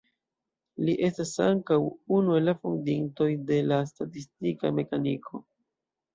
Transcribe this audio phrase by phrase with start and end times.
[0.85, 1.77] Li estas ankaŭ
[2.21, 5.45] unu el la fondintoj de la statistika mekaniko.